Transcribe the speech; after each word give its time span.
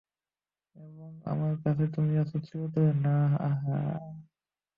এবং 0.75 1.09
আমার 1.25 1.53
কাছে 1.63 1.85
তুমি 1.95 2.13
আছো 2.17 2.37
চিরতরে 2.47 2.91
না 3.03 3.15
আহ, 3.41 3.57
হা। 3.63 3.79